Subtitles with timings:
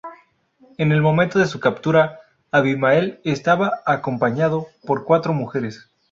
[0.79, 5.91] En el momento de su captura, Abimael estaba acompañado por cuatro mujeres.